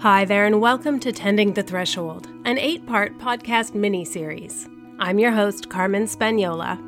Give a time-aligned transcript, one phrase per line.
[0.00, 4.68] Hi there, and welcome to Tending the Threshold, an eight part podcast mini series.
[5.00, 6.78] I'm your host, Carmen Spagnola.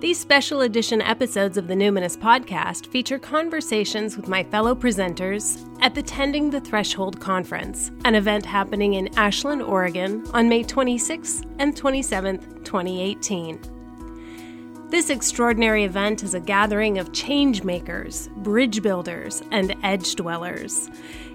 [0.00, 5.94] These special edition episodes of the Numinous podcast feature conversations with my fellow presenters at
[5.94, 11.76] the Tending the Threshold Conference, an event happening in Ashland, Oregon on May 26th and
[11.76, 13.75] 27th, 2018.
[14.96, 20.88] This extraordinary event is a gathering of change makers, bridge builders, and edge dwellers.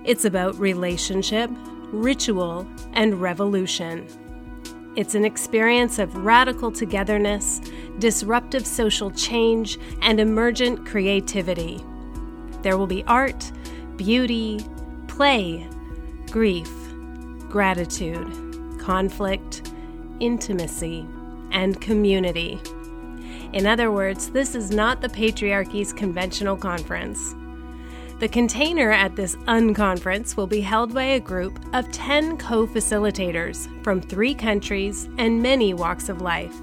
[0.03, 1.51] It's about relationship,
[1.91, 4.07] ritual, and revolution.
[4.95, 7.61] It's an experience of radical togetherness,
[7.99, 11.85] disruptive social change, and emergent creativity.
[12.63, 13.51] There will be art,
[13.95, 14.59] beauty,
[15.07, 15.69] play,
[16.31, 16.71] grief,
[17.47, 18.27] gratitude,
[18.79, 19.71] conflict,
[20.19, 21.05] intimacy,
[21.51, 22.59] and community.
[23.53, 27.35] In other words, this is not the patriarchy's conventional conference.
[28.19, 33.67] The container at this unconference will be held by a group of 10 co facilitators
[33.83, 36.55] from three countries and many walks of life.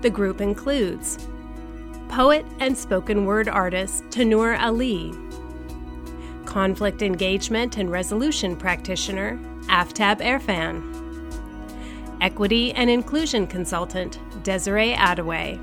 [0.00, 1.28] The group includes
[2.08, 5.12] poet and spoken word artist Tannur Ali,
[6.46, 10.80] conflict engagement and resolution practitioner Aftab Erfan,
[12.22, 15.58] equity and inclusion consultant Desiree Adaway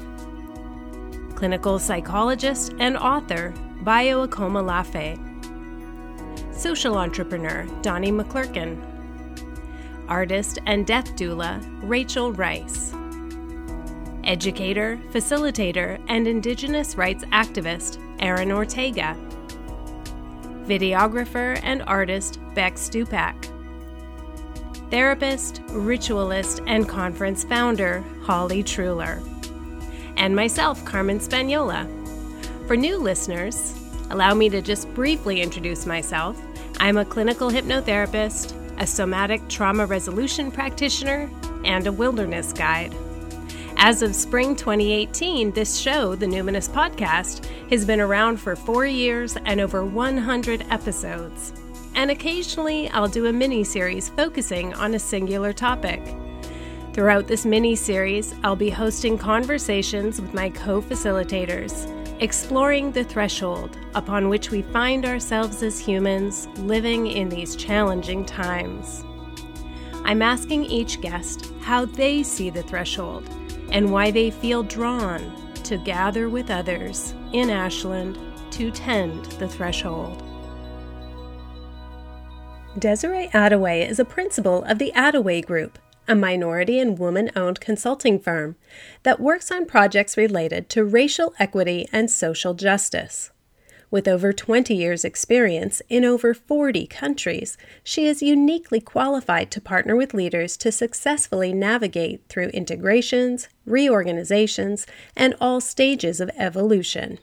[1.40, 5.18] clinical psychologist and author Bayo Akomolafe,
[6.54, 8.78] social entrepreneur Donnie Maclurcan,
[10.10, 12.94] artist and death doula Rachael Rice,
[14.26, 19.16] educator, facilitator, and Indigenous rights activist Aaron Ortega,
[20.66, 23.50] videographer and artist Bec Stupak,
[24.92, 29.39] therapist, ritualist, and conference founder Holly Truhlar
[30.20, 31.88] and myself, Carmen Spagnola.
[32.68, 33.74] For new listeners,
[34.12, 36.40] allow me to just briefly introduce myself.
[36.80, 41.30] I'm a clinical hypnotherapist, a somatic trauma resolution practitioner,
[41.66, 42.94] and a wilderness guide.
[43.78, 49.38] As of spring 2018, this show, the Numinous Podcast, has been around for four years
[49.46, 51.54] and over 100 episodes.
[51.96, 56.02] And occasionally, I'll do a mini series focusing on a singular topic.
[57.00, 61.88] Throughout this mini series, I'll be hosting conversations with my co facilitators,
[62.22, 69.06] exploring the threshold upon which we find ourselves as humans living in these challenging times.
[70.04, 73.30] I'm asking each guest how they see the threshold
[73.72, 78.20] and why they feel drawn to gather with others in Ashland
[78.52, 80.22] to tend the threshold.
[82.78, 88.20] Desiree Adaway is a principal of the Adaway Group a minority and woman owned consulting
[88.20, 88.56] firm
[89.04, 93.32] that works on projects related to racial equity and social justice.
[93.92, 99.96] With over 20 years' experience in over 40 countries, she is uniquely qualified to partner
[99.96, 107.18] with leaders to successfully navigate through integrations, reorganizations, and all stages of evolution.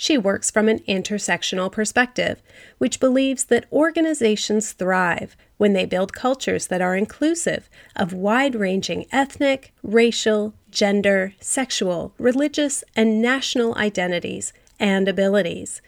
[0.00, 2.40] She works from an intersectional perspective,
[2.78, 9.06] which believes that organizations thrive when they build cultures that are inclusive of wide ranging
[9.10, 15.82] ethnic, racial, gender, sexual, religious, and national identities and abilities.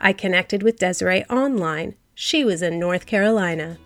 [0.00, 1.96] I connected with Desiree online.
[2.14, 3.76] She was in North Carolina.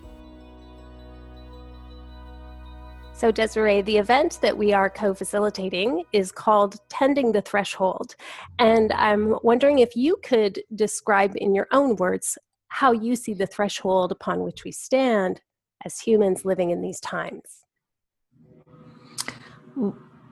[3.25, 8.17] So, Desiree, the event that we are co facilitating is called Tending the Threshold.
[8.59, 12.37] And I'm wondering if you could describe in your own words
[12.69, 15.41] how you see the threshold upon which we stand
[15.87, 17.65] as humans living in these times.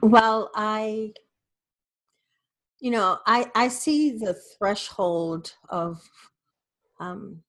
[0.03, 1.13] Well, I,
[2.79, 5.99] you know, I, I see the threshold of
[6.99, 7.41] um,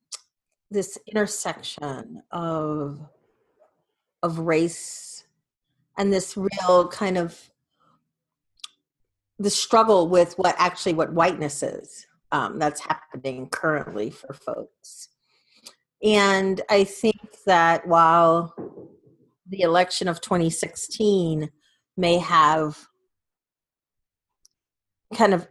[0.71, 2.99] this intersection of
[4.23, 5.14] of race
[5.99, 7.51] and this real kind of
[9.39, 15.09] the struggle with what actually what whiteness is um, that's happening currently for folks.
[16.03, 18.55] And i think that while
[19.47, 21.51] the election of 2016
[21.97, 22.87] may have
[25.15, 25.49] kind of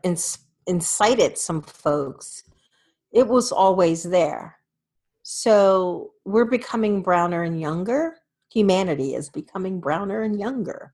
[0.65, 2.43] incited some folks
[3.13, 4.57] it was always there.
[5.21, 8.17] So we're becoming browner and younger
[8.53, 10.93] humanity is becoming browner and younger.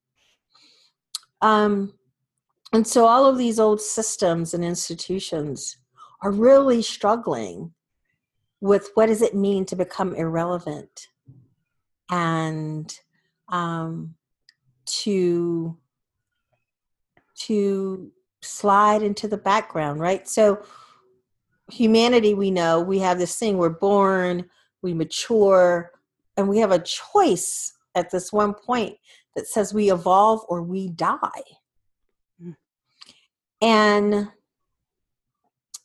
[1.41, 1.93] Um,
[2.73, 5.77] and so all of these old systems and institutions
[6.21, 7.73] are really struggling
[8.61, 11.07] with what does it mean to become irrelevant
[12.11, 12.93] and
[13.49, 14.15] um,
[14.85, 15.77] to
[17.35, 20.61] to slide into the background right so
[21.71, 24.45] humanity we know we have this thing we're born
[24.81, 25.91] we mature,
[26.39, 28.95] and we have a choice at this one point
[29.35, 31.43] that says we evolve or we die.
[32.41, 32.55] Mm.
[33.61, 34.29] And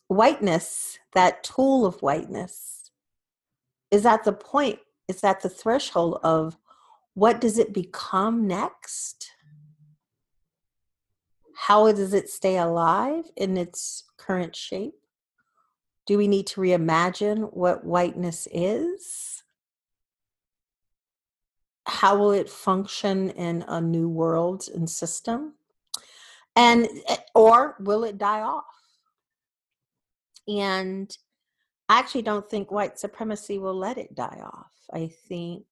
[0.07, 2.93] whiteness, that tool of whiteness,
[3.91, 4.79] is at the point,
[5.09, 6.57] it's at the threshold of
[7.15, 9.33] what does it become next?
[11.57, 14.95] How does it stay alive in its current shape?
[16.07, 19.44] Do we need to reimagine what whiteness is?
[21.87, 25.55] How will it function in a new world and system?
[26.57, 28.65] And eh, or will it die off?
[30.49, 31.17] And
[31.89, 34.73] I actually don't think white supremacy will let it die off.
[34.93, 35.65] I think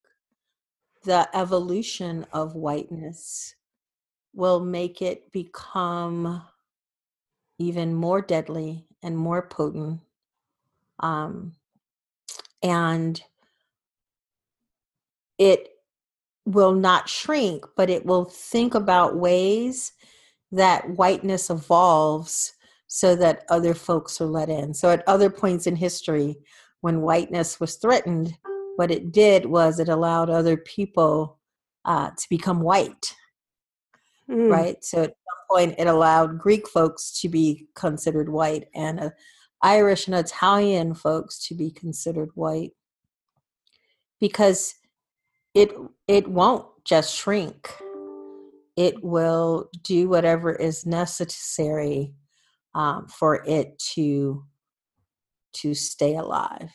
[1.04, 3.54] the evolution of whiteness
[4.34, 6.42] will make it become
[7.58, 10.00] even more deadly and more potent.
[11.00, 11.54] Um,
[12.62, 13.20] and
[15.38, 15.71] it
[16.44, 19.92] will not shrink, but it will think about ways
[20.50, 22.52] that whiteness evolves
[22.86, 24.74] so that other folks are let in.
[24.74, 26.36] So, at other points in history,
[26.80, 28.36] when whiteness was threatened,
[28.76, 31.38] what it did was it allowed other people
[31.84, 33.14] uh, to become white,
[34.30, 34.50] mm.
[34.50, 34.84] right?
[34.84, 39.10] So, at some point, it allowed Greek folks to be considered white and uh,
[39.62, 42.72] Irish and Italian folks to be considered white
[44.20, 44.74] because
[45.54, 45.72] it
[46.08, 47.70] it won't just shrink
[48.76, 52.14] it will do whatever is necessary
[52.74, 54.44] um, for it to
[55.52, 56.70] to stay alive.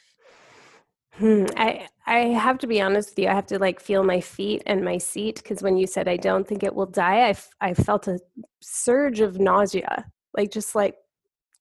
[1.13, 1.45] Hmm.
[1.55, 3.29] I I have to be honest with you.
[3.29, 6.17] I have to like feel my feet and my seat because when you said I
[6.17, 8.19] don't think it will die, I, f- I felt a
[8.61, 10.05] surge of nausea.
[10.35, 10.95] Like just like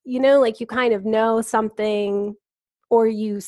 [0.04, 2.36] you know, like you kind of know something,
[2.90, 3.40] or you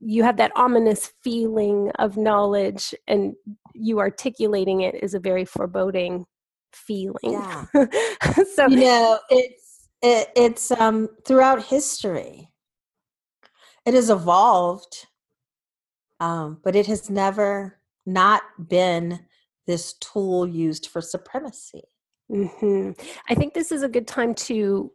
[0.00, 3.34] you have that ominous feeling of knowledge, and
[3.74, 6.26] you articulating it is a very foreboding
[6.72, 7.16] feeling.
[7.24, 7.64] Yeah.
[8.54, 12.50] so you know, it's it, it's um, throughout history.
[13.84, 15.06] It has evolved,
[16.20, 19.20] um, but it has never not been
[19.66, 21.82] this tool used for supremacy.
[22.30, 22.92] Mm-hmm.
[23.28, 24.90] I think this is a good time to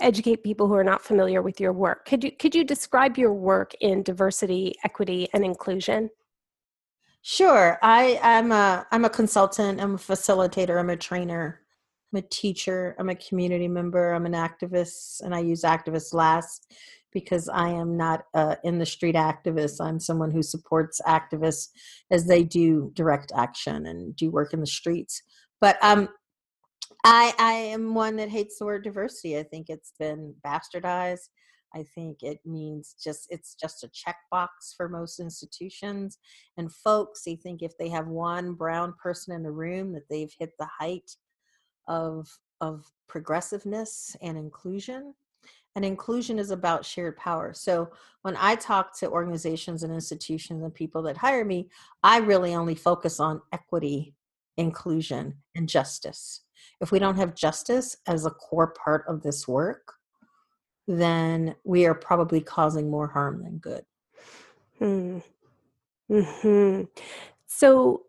[0.00, 2.06] educate people who are not familiar with your work.
[2.06, 6.10] Could you could you describe your work in diversity, equity, and inclusion?
[7.22, 7.78] Sure.
[7.82, 9.80] I am a I'm a consultant.
[9.80, 10.78] I'm a facilitator.
[10.78, 11.60] I'm a trainer.
[12.14, 16.72] I'm a teacher, I'm a community member, I'm an activist, and I use activist last
[17.12, 19.80] because I am not uh, in the street activist.
[19.80, 21.70] I'm someone who supports activists
[22.12, 25.22] as they do direct action and do work in the streets.
[25.60, 26.08] But um,
[27.04, 29.38] I, I am one that hates the word diversity.
[29.38, 31.28] I think it's been bastardized.
[31.74, 36.18] I think it means just it's just a checkbox for most institutions
[36.56, 37.24] and folks.
[37.24, 40.68] They think if they have one brown person in the room that they've hit the
[40.78, 41.10] height
[41.88, 42.28] of
[42.60, 45.14] of progressiveness and inclusion
[45.76, 47.90] and inclusion is about shared power so
[48.22, 51.68] when i talk to organizations and institutions and people that hire me
[52.02, 54.14] i really only focus on equity
[54.56, 56.43] inclusion and justice
[56.80, 59.94] if we don't have justice as a core part of this work
[60.86, 63.84] then we are probably causing more harm than good
[64.78, 65.18] hmm.
[66.10, 66.82] hmm
[67.46, 68.02] so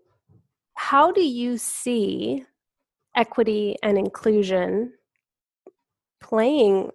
[0.76, 2.44] how do you see
[3.16, 4.92] equity and inclusion
[6.22, 6.90] playing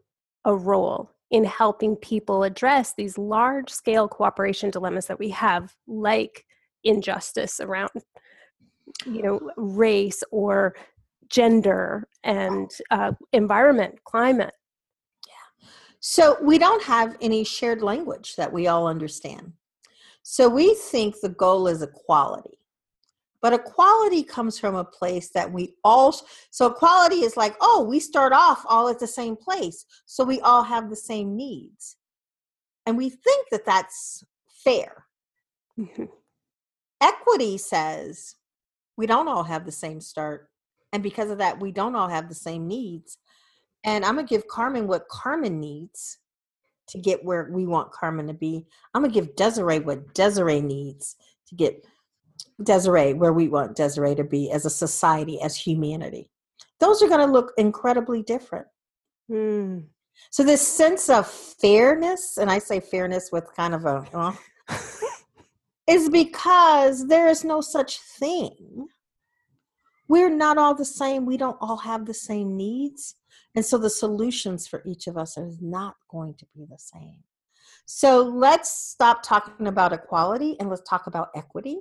[0.44, 6.44] a role in helping people address these large scale cooperation dilemmas that we have like
[6.84, 7.90] injustice around
[9.06, 10.74] you know race or
[11.30, 14.52] gender and uh, environment climate.
[15.26, 15.68] Yeah.
[16.00, 19.52] So we don't have any shared language that we all understand.
[20.22, 22.58] So we think the goal is equality.
[23.42, 26.14] But equality comes from a place that we all
[26.50, 30.40] so equality is like oh we start off all at the same place so we
[30.42, 31.96] all have the same needs.
[32.84, 34.24] And we think that that's
[34.62, 35.06] fair.
[35.78, 36.04] Mm-hmm.
[37.00, 38.34] equity says
[38.98, 40.50] we don't all have the same start
[40.92, 43.18] and because of that we don't all have the same needs
[43.84, 46.18] and i'm going to give carmen what carmen needs
[46.88, 50.60] to get where we want carmen to be i'm going to give desiree what desiree
[50.60, 51.16] needs
[51.46, 51.84] to get
[52.62, 56.28] Desiree, where we want Desiree to be as a society, as humanity.
[56.78, 58.66] Those are going to look incredibly different.
[59.30, 59.84] Mm.
[60.30, 64.34] So, this sense of fairness, and I say fairness with kind of a, uh,
[65.86, 68.88] is because there is no such thing.
[70.10, 71.24] We're not all the same.
[71.24, 73.14] We don't all have the same needs.
[73.54, 77.22] And so the solutions for each of us are not going to be the same.
[77.86, 81.78] So let's stop talking about equality and let's talk about equity.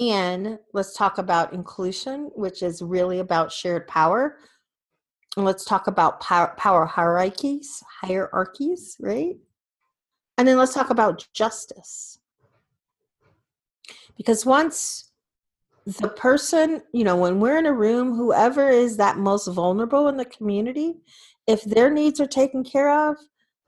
[0.00, 4.38] And let's talk about inclusion, which is really about shared power.
[5.36, 9.36] And let's talk about power, power hierarchies, hierarchies, right?
[10.36, 12.18] And then let's talk about justice.
[14.16, 15.11] Because once
[15.86, 20.16] the person, you know, when we're in a room, whoever is that most vulnerable in
[20.16, 20.94] the community,
[21.46, 23.16] if their needs are taken care of,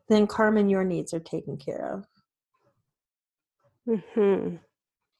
[0.08, 2.06] then Carmen, your needs are taken care of.
[3.88, 4.56] Mm-hmm.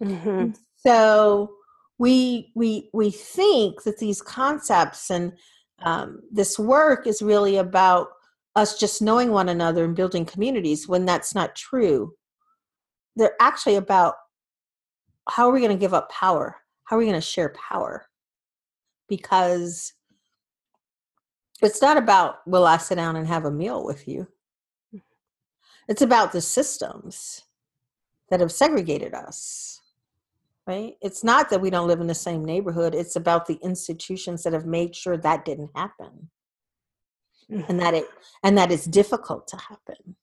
[0.04, 0.50] Mm-hmm.
[0.76, 1.54] So
[1.98, 5.32] we we we think that these concepts and
[5.82, 8.08] um, this work is really about
[8.56, 12.14] us just knowing one another and building communities when that's not true.
[13.16, 14.14] They're actually about
[15.28, 16.56] how are we going to give up power?
[16.84, 18.06] How are we going to share power?
[19.08, 19.92] Because
[21.62, 24.28] it's not about, will I sit down and have a meal with you?
[25.88, 27.42] It's about the systems
[28.30, 29.80] that have segregated us,
[30.66, 30.94] right?
[31.02, 34.54] It's not that we don't live in the same neighborhood, it's about the institutions that
[34.54, 36.30] have made sure that didn't happen.
[37.50, 37.70] Mm-hmm.
[37.70, 38.06] And that it
[38.42, 40.16] and that it's difficult to happen.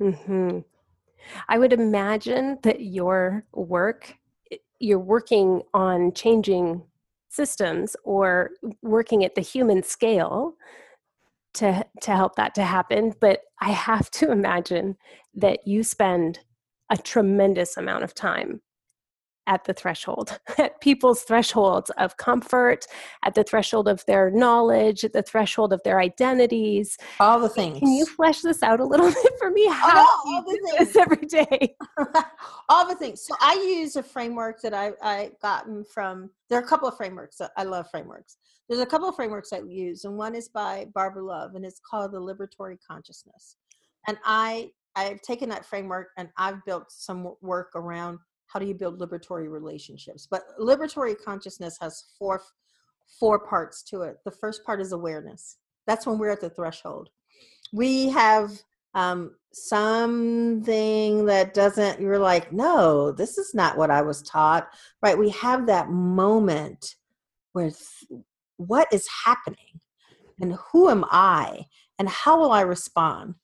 [0.00, 0.58] Mm-hmm.
[1.46, 4.16] I would imagine that your work,
[4.82, 6.82] you're working on changing
[7.28, 8.50] systems or
[8.82, 10.54] working at the human scale
[11.54, 13.14] to to help that to happen.
[13.20, 14.96] But i have to imagine
[15.34, 16.40] that you spend
[16.90, 18.60] a tremendous amount of time
[19.46, 22.86] at the threshold, at people's thresholds of comfort,
[23.24, 26.96] at the threshold of their knowledge, at the threshold of their identities.
[27.20, 27.78] All the things.
[27.78, 29.64] Can you flesh this out a little bit for me?
[29.66, 30.96] Oh, How oh, all the things.
[30.96, 31.76] every day?
[32.68, 33.22] all the things.
[33.26, 36.30] So I use a framework that I I gotten from.
[36.48, 37.40] There are a couple of frameworks.
[37.40, 38.36] Uh, I love frameworks.
[38.68, 41.80] There's a couple of frameworks I use, and one is by Barbara Love, and it's
[41.88, 43.56] called the Liberatory Consciousness.
[44.06, 48.18] And I I've taken that framework and I've built some work around
[48.52, 50.26] how do you build liberatory relationships?
[50.30, 52.42] But liberatory consciousness has four
[53.18, 54.18] four parts to it.
[54.24, 55.58] The first part is awareness.
[55.86, 57.10] That's when we're at the threshold.
[57.72, 58.52] We have
[58.94, 64.68] um, something that doesn't you're like no this is not what i was taught
[65.02, 65.18] right?
[65.18, 66.94] We have that moment
[67.54, 67.86] with
[68.56, 69.80] what is happening?
[70.40, 71.66] And who am i?
[71.98, 73.34] And how will i respond?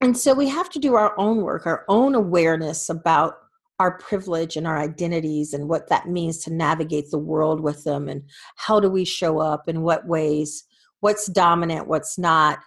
[0.00, 3.38] And so we have to do our own work our own awareness about
[3.78, 8.08] our privilege and our identities and what that means to navigate the world with them
[8.08, 8.22] and
[8.56, 10.64] how do we show up in what ways
[11.00, 12.60] what's dominant what's not.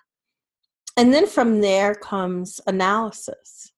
[0.95, 3.71] And then from there comes analysis.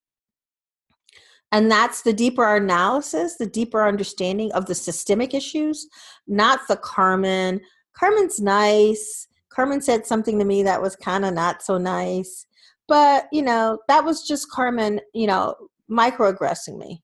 [1.52, 5.88] And that's the deeper our analysis the deeper understanding of the systemic issues
[6.28, 7.62] not the carmen
[7.96, 9.28] carmen's nice.
[9.50, 12.46] Carmen said something to me that was kind of not so nice.
[12.88, 15.56] But you know that was just carmen you know
[15.90, 17.04] microaggressing me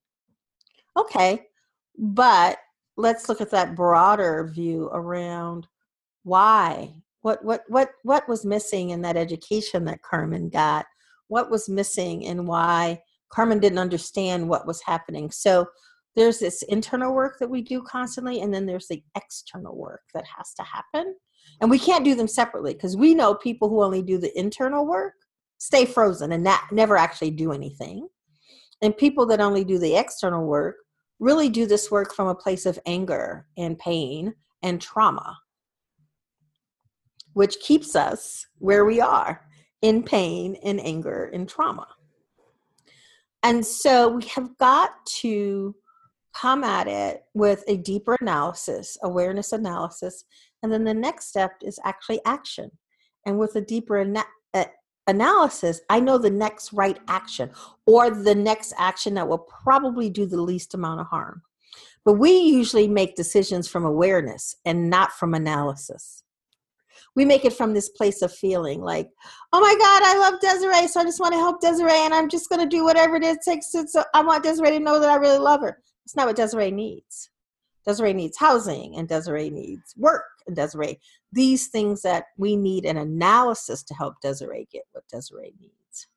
[0.96, 1.46] Okay,
[1.98, 2.58] but
[2.96, 5.66] let's look at that broader view around
[6.22, 10.86] why what what what what was missing in that education that Carmen got?
[11.28, 15.30] What was missing and why Carmen didn't understand what was happening?
[15.30, 15.66] So
[16.14, 20.24] there's this internal work that we do constantly and then there's the external work that
[20.24, 21.14] has to happen
[21.60, 24.86] and we can't do them separately because we know people who only do the internal
[24.86, 25.14] work
[25.58, 28.08] stay frozen and that never actually do anything
[28.82, 30.76] and people that only do the external work
[31.18, 35.38] really do this work from a place of anger and pain and trauma,
[37.32, 39.46] which keeps us where we are
[39.82, 41.86] in pain and anger and trauma.
[43.42, 45.74] And so we have got to
[46.34, 50.24] come at it with a deeper analysis, awareness analysis.
[50.62, 52.70] And then the next step is actually action.
[53.24, 54.64] And with a deeper ana- uh,
[55.06, 57.50] analysis, I know the next right action
[57.86, 61.42] or the next action that will probably do the least amount of harm.
[62.04, 66.22] But we usually make decisions from awareness and not from analysis.
[67.16, 69.10] We make it from this place of feeling like,
[69.52, 72.28] oh my God, I love Desiree, so I just want to help Desiree, and I'm
[72.28, 73.70] just going to do whatever it takes.
[73.72, 75.78] To, so I want Desiree to know that I really love her.
[76.04, 77.30] It's not what Desiree needs.
[77.86, 80.24] Desiree needs housing, and Desiree needs work,
[80.54, 81.00] Desiree
[81.32, 86.08] these things that we need an analysis to help Desiree get what Desiree needs.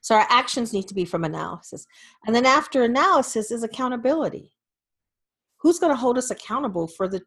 [0.00, 1.86] So our actions need to be from analysis.
[2.26, 4.52] And then after analysis is accountability.
[5.58, 7.22] Who's going to hold us accountable for the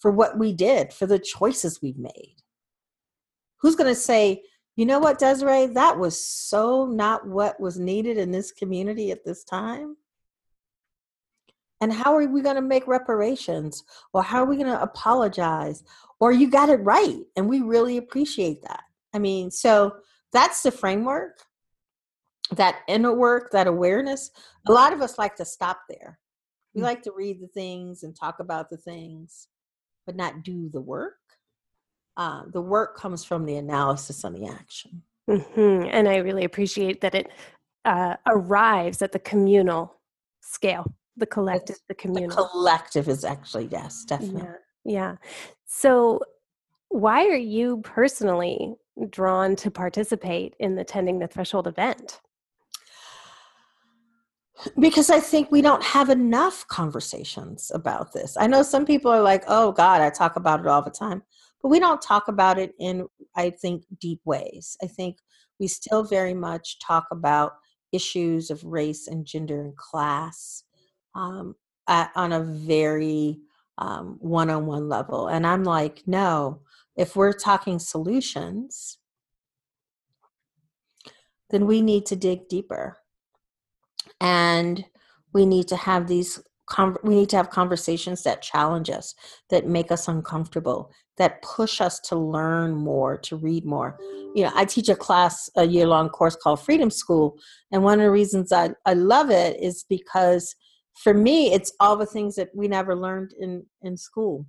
[0.00, 2.36] for what we did, for the choices we've made?
[3.58, 4.42] Who's going to say,
[4.74, 9.24] you know what, Desiree, that was so not what was needed in this community at
[9.24, 9.96] this time?
[11.82, 13.82] And how are we going to make reparations?
[14.14, 15.82] Or how are we going to apologize?
[16.20, 17.18] Or you got it right.
[17.36, 18.84] And we really appreciate that.
[19.12, 19.96] I mean, so
[20.32, 21.38] that's the framework
[22.52, 24.30] that inner work that awareness
[24.68, 26.18] a lot of us like to stop there
[26.74, 26.84] we Mm.
[26.84, 29.48] like to read the things and talk about the things
[30.04, 31.16] but not do the work
[32.18, 37.00] uh, the work comes from the analysis and the action hmm And I really appreciate
[37.00, 37.30] that it
[37.84, 39.96] uh, arrives at the communal
[40.40, 44.54] scale, the collective, the the collective is actually yes definitely Yeah.
[44.84, 45.16] Yeah.
[45.66, 46.20] So,
[46.88, 48.74] why are you personally
[49.10, 52.20] drawn to participate in the Tending the Threshold event?
[54.78, 58.36] because I think we don't have enough conversations about this.
[58.38, 61.22] I know some people are like, oh God, I talk about it all the time.
[61.62, 64.76] But we don't talk about it in, I think, deep ways.
[64.82, 65.16] I think
[65.60, 67.52] we still very much talk about
[67.92, 70.64] issues of race and gender and class
[71.14, 71.54] um,
[71.88, 73.40] at, on a very
[74.18, 75.28] one on one level.
[75.28, 76.60] And I'm like, no,
[76.96, 78.98] if we're talking solutions,
[81.50, 82.98] then we need to dig deeper
[84.20, 84.84] and
[85.32, 86.40] we need to have these
[87.02, 89.14] we need to have conversations that challenge us
[89.50, 93.98] that make us uncomfortable that push us to learn more to read more
[94.34, 97.36] you know i teach a class a year long course called freedom school
[97.72, 100.54] and one of the reasons I, I love it is because
[100.94, 104.46] for me it's all the things that we never learned in in school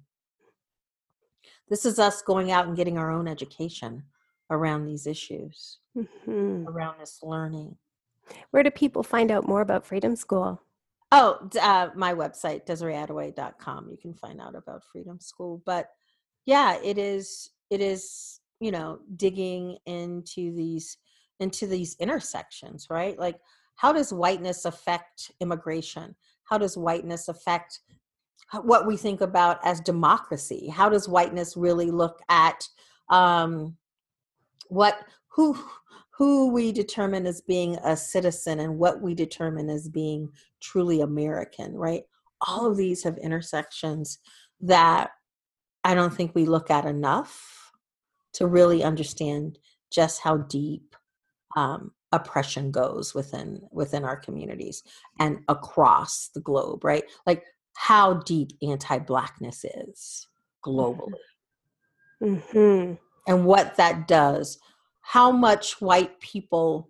[1.70, 4.04] this is us going out and getting our own education
[4.50, 6.68] around these issues Mhm.
[6.68, 7.78] around this learning
[8.52, 10.62] Where do people find out more about Freedom School?
[11.12, 13.90] Oh, uh, my website, DesireeAdaway.com.
[13.92, 15.62] You can find out about Freedom School.
[15.66, 15.90] But
[16.46, 20.98] yeah, it is, it is, you know, digging into these,
[21.40, 23.20] into these intersections, right?
[23.20, 23.40] Like,
[23.76, 26.16] how does whiteness affect immigration?
[26.46, 27.80] How does whiteness affect
[28.62, 30.68] what we think about as democracy?
[30.68, 32.68] How does whiteness really look at
[33.10, 33.77] um,
[34.68, 35.58] what, who,
[36.18, 40.29] who we determine as being a citizen and what we determine as being
[40.62, 42.03] truly American, right?
[42.48, 44.20] All of these have intersections
[44.62, 45.12] that
[45.84, 47.72] I don't think we look at enough
[48.34, 49.60] to really understand
[49.92, 50.96] just how deep
[51.56, 54.84] um, oppression goes within within our communities
[55.20, 57.04] and across the globe, right?
[57.26, 57.44] Like
[57.76, 60.28] how deep anti-blackness is
[60.66, 61.14] globally.
[62.22, 62.94] Hmm
[63.28, 64.60] and what that does
[65.02, 66.90] how much white people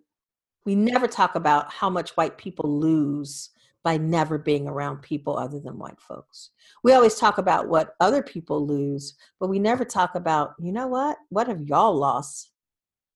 [0.66, 3.50] we never talk about how much white people lose
[3.84, 6.52] by never being around people other than white folks.
[6.86, 10.88] We always talk about what other people lose but we never talk about you know
[10.88, 11.18] what?
[11.30, 12.52] What have y'all lost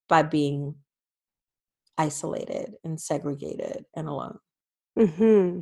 [0.08, 0.74] by being
[1.98, 4.38] isolated and segregated and alone
[4.96, 5.60] hmm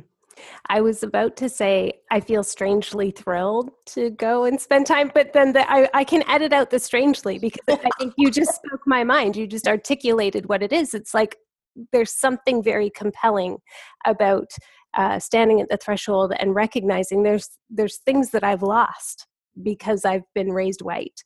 [0.69, 5.33] I was about to say I feel strangely thrilled to go and spend time, but
[5.33, 8.81] then the, I, I can edit out the strangely because I think you just spoke
[8.85, 9.35] my mind.
[9.35, 10.93] You just articulated what it is.
[10.93, 11.37] It's like
[11.91, 13.57] there's something very compelling
[14.05, 14.49] about
[14.95, 19.27] uh, standing at the threshold and recognizing there's there's things that I've lost
[19.61, 21.23] because I've been raised white,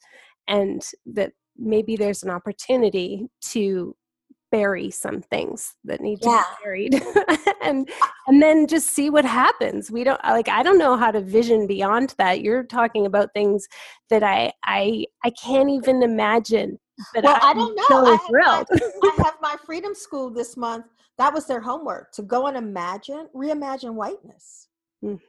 [0.47, 3.95] and that maybe there's an opportunity to
[4.51, 6.43] bury some things that need to Yeah.
[6.59, 7.01] be buried.
[7.63, 7.87] And
[8.27, 9.91] and then just see what happens.
[9.91, 12.41] We don't like i don't know how to vision beyond that.
[12.41, 13.67] You're talking about things
[14.09, 16.79] that i i i can't even imagine
[17.13, 17.83] but well i don't know.
[17.87, 18.21] so I have,
[18.71, 20.85] my, I have my freedom school this month.
[21.17, 24.67] That was their homework to go and imagine reimagine whiteness.
[25.01, 25.19] We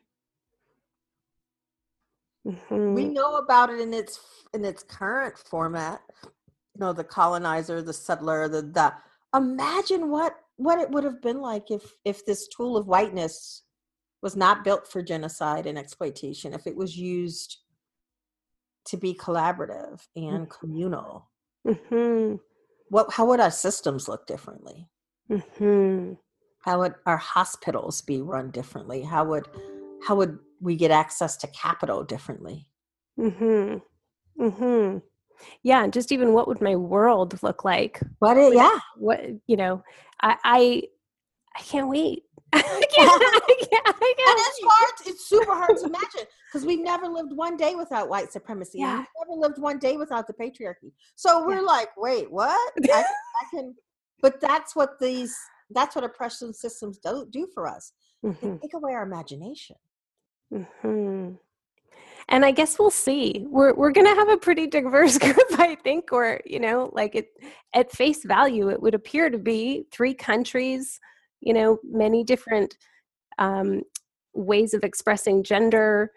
[3.05, 3.13] Mhm.
[3.13, 4.19] know about it in its
[4.55, 6.01] in its current format.
[6.25, 8.93] You know the colonizer the settler the the
[9.35, 13.63] imagine what what it would have been like if if this tool of whiteness
[14.21, 17.59] was not built for genocide and exploitation if it was used
[18.85, 21.31] to be collaborative and communal
[21.67, 22.41] Mhm.
[22.89, 24.89] what how would our systems look differently
[25.31, 26.19] Mhm.
[26.61, 29.49] how would our hospitals be run differently how would
[30.07, 32.69] how would we get access to capital differently
[33.19, 33.79] mm-hmm.
[34.43, 35.03] Mhm.
[35.63, 38.01] Yeah, and just even what would my world look like?
[38.19, 39.83] what it, yeah What you know,
[40.21, 40.83] I I,
[41.57, 42.25] I can't wait.
[42.53, 46.67] I can't, I can't, I and can't it's hard it's super hard to imagine because
[46.67, 48.99] we've never lived one day without white supremacy Yeah.
[48.99, 51.61] we've never lived one day without the patriarchy so we're Yeah.
[51.63, 52.51] like wait what
[52.93, 53.75] I, I can
[54.21, 55.35] but that's what these
[55.71, 58.61] that's what oppression systems do, do for us they Mhm.
[58.61, 59.77] take away our imagination
[60.53, 61.39] Mhm.
[62.29, 63.47] And I guess we'll see.
[63.49, 66.13] We're we're gonna have a pretty diverse group, I think.
[66.13, 67.29] Or you know, like it
[67.75, 71.01] at face value, it would appear to be three countries.
[71.41, 72.77] You know, many different
[73.39, 73.83] um,
[74.35, 76.13] ways of expressing gender,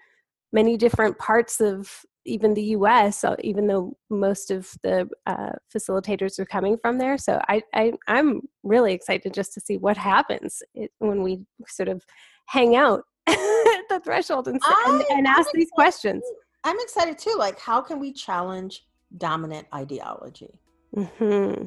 [0.51, 6.39] many different parts of even the US, uh, even though most of the uh, facilitators
[6.39, 7.17] are coming from there.
[7.17, 10.63] So I, I, am really excited just to see what happens
[10.97, 12.03] when we sort of
[12.47, 13.03] hang out
[13.89, 16.23] the threshold and, I, and, and ask these questions.
[16.63, 17.35] I'm excited too.
[17.37, 18.85] Like, how can we challenge
[19.17, 20.59] dominant ideology?
[20.95, 21.65] Hmm.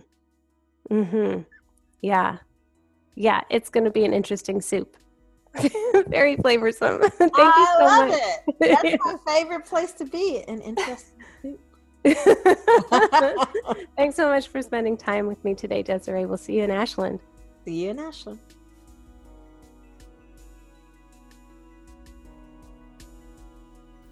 [0.89, 1.41] Hmm.
[2.03, 2.39] Yeah.
[3.15, 3.41] Yeah.
[3.51, 4.97] It's going to be an interesting soup.
[6.09, 7.11] Very flavorsome.
[7.13, 8.19] Thank I you so love much.
[8.19, 8.59] it.
[8.61, 10.45] That's my favorite place to be.
[10.47, 11.61] An interesting soup.
[13.97, 16.27] Thanks so much for spending time with me today, Desiree.
[16.27, 17.21] We'll see you in Ashland.
[17.65, 18.39] See you in Ashland.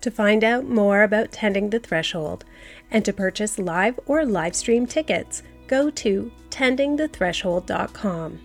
[0.02, 2.44] To find out more about Tending the Threshold
[2.90, 8.40] and to purchase live or live stream tickets, go to tendingthethreshold.com.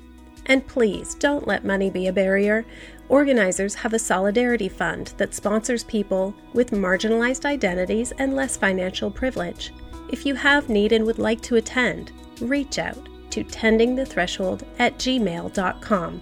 [0.48, 2.66] And please don't let money be a barrier.
[3.10, 9.72] Organizers have a solidarity fund that sponsors people with marginalized identities and less financial privilege.
[10.10, 12.12] If you have need and would like to attend,
[12.42, 16.22] reach out to tendingthethreshold at gmail.com.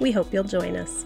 [0.00, 1.04] We hope you'll join us.